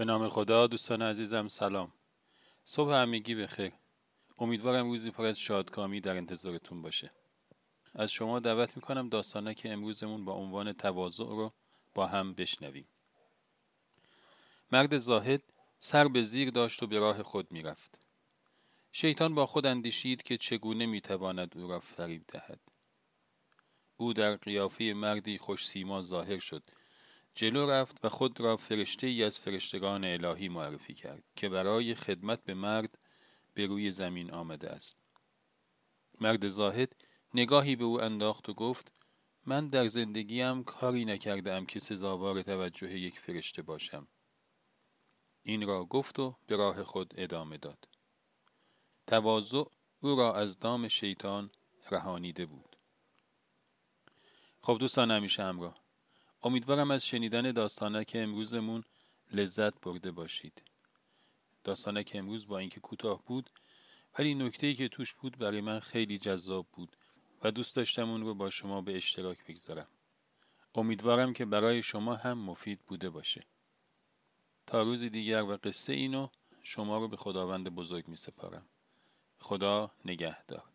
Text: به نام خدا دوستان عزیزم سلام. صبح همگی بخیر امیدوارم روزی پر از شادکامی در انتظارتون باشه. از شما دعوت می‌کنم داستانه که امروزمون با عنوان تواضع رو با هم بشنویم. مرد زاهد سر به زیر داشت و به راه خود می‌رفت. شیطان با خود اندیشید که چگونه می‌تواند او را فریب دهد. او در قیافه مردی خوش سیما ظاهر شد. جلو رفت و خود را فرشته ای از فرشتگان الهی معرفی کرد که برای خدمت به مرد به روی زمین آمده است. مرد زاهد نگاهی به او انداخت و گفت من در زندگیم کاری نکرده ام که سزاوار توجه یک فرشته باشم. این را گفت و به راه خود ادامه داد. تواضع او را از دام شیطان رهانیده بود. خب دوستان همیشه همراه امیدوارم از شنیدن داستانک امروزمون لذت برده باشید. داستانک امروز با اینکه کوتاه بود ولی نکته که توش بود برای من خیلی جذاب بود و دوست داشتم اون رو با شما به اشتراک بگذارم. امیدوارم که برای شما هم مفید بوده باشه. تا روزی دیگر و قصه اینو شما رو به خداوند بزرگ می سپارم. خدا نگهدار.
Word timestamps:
به 0.00 0.06
نام 0.06 0.28
خدا 0.28 0.66
دوستان 0.66 1.02
عزیزم 1.02 1.48
سلام. 1.48 1.92
صبح 2.64 2.92
همگی 2.92 3.34
بخیر 3.34 3.72
امیدوارم 4.38 4.90
روزی 4.90 5.10
پر 5.10 5.26
از 5.26 5.38
شادکامی 5.38 6.00
در 6.00 6.16
انتظارتون 6.16 6.82
باشه. 6.82 7.10
از 7.94 8.12
شما 8.12 8.38
دعوت 8.38 8.76
می‌کنم 8.76 9.08
داستانه 9.08 9.54
که 9.54 9.72
امروزمون 9.72 10.24
با 10.24 10.32
عنوان 10.32 10.72
تواضع 10.72 11.24
رو 11.24 11.52
با 11.94 12.06
هم 12.06 12.34
بشنویم. 12.34 12.88
مرد 14.72 14.98
زاهد 14.98 15.42
سر 15.78 16.08
به 16.08 16.22
زیر 16.22 16.50
داشت 16.50 16.82
و 16.82 16.86
به 16.86 16.98
راه 16.98 17.22
خود 17.22 17.52
می‌رفت. 17.52 18.06
شیطان 18.92 19.34
با 19.34 19.46
خود 19.46 19.66
اندیشید 19.66 20.22
که 20.22 20.36
چگونه 20.36 20.86
می‌تواند 20.86 21.58
او 21.58 21.68
را 21.68 21.80
فریب 21.80 22.24
دهد. 22.28 22.60
او 23.96 24.12
در 24.12 24.36
قیافه 24.36 24.84
مردی 24.84 25.38
خوش 25.38 25.66
سیما 25.66 26.02
ظاهر 26.02 26.38
شد. 26.38 26.62
جلو 27.34 27.70
رفت 27.70 28.04
و 28.04 28.08
خود 28.08 28.40
را 28.40 28.56
فرشته 28.56 29.06
ای 29.06 29.24
از 29.24 29.38
فرشتگان 29.38 30.04
الهی 30.04 30.48
معرفی 30.48 30.94
کرد 30.94 31.24
که 31.36 31.48
برای 31.48 31.94
خدمت 31.94 32.44
به 32.44 32.54
مرد 32.54 32.98
به 33.54 33.66
روی 33.66 33.90
زمین 33.90 34.30
آمده 34.30 34.70
است. 34.70 35.02
مرد 36.20 36.48
زاهد 36.48 36.96
نگاهی 37.34 37.76
به 37.76 37.84
او 37.84 38.00
انداخت 38.00 38.48
و 38.48 38.54
گفت 38.54 38.92
من 39.46 39.68
در 39.68 39.86
زندگیم 39.86 40.64
کاری 40.64 41.04
نکرده 41.04 41.52
ام 41.52 41.66
که 41.66 41.80
سزاوار 41.80 42.42
توجه 42.42 42.98
یک 42.98 43.20
فرشته 43.20 43.62
باشم. 43.62 44.08
این 45.42 45.66
را 45.66 45.84
گفت 45.84 46.18
و 46.18 46.36
به 46.46 46.56
راه 46.56 46.84
خود 46.84 47.14
ادامه 47.16 47.56
داد. 47.58 47.88
تواضع 49.06 49.64
او 50.00 50.16
را 50.16 50.34
از 50.34 50.58
دام 50.58 50.88
شیطان 50.88 51.50
رهانیده 51.90 52.46
بود. 52.46 52.76
خب 54.62 54.76
دوستان 54.80 55.10
همیشه 55.10 55.42
همراه 55.42 55.79
امیدوارم 56.42 56.90
از 56.90 57.06
شنیدن 57.06 57.52
داستانک 57.52 58.12
امروزمون 58.14 58.84
لذت 59.32 59.80
برده 59.80 60.10
باشید. 60.10 60.62
داستانک 61.64 62.12
امروز 62.14 62.46
با 62.46 62.58
اینکه 62.58 62.80
کوتاه 62.80 63.24
بود 63.24 63.50
ولی 64.18 64.34
نکته 64.34 64.74
که 64.74 64.88
توش 64.88 65.14
بود 65.14 65.38
برای 65.38 65.60
من 65.60 65.80
خیلی 65.80 66.18
جذاب 66.18 66.66
بود 66.72 66.96
و 67.42 67.50
دوست 67.50 67.76
داشتم 67.76 68.10
اون 68.10 68.20
رو 68.20 68.34
با 68.34 68.50
شما 68.50 68.80
به 68.80 68.96
اشتراک 68.96 69.44
بگذارم. 69.44 69.88
امیدوارم 70.74 71.32
که 71.32 71.44
برای 71.44 71.82
شما 71.82 72.14
هم 72.14 72.38
مفید 72.38 72.80
بوده 72.80 73.10
باشه. 73.10 73.42
تا 74.66 74.82
روزی 74.82 75.10
دیگر 75.10 75.42
و 75.42 75.56
قصه 75.56 75.92
اینو 75.92 76.28
شما 76.62 76.98
رو 76.98 77.08
به 77.08 77.16
خداوند 77.16 77.68
بزرگ 77.68 78.08
می 78.08 78.16
سپارم. 78.16 78.66
خدا 79.38 79.90
نگهدار. 80.04 80.69